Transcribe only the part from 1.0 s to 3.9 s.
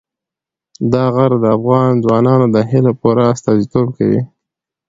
غر د افغان ځوانانو د هیلو پوره استازیتوب